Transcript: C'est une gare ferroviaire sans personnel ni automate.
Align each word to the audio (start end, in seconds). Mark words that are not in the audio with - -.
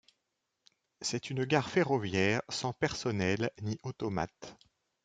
C'est 1.01 1.29
une 1.29 1.45
gare 1.45 1.69
ferroviaire 1.69 2.41
sans 2.49 2.73
personnel 2.73 3.51
ni 3.61 3.77
automate. 3.83 4.57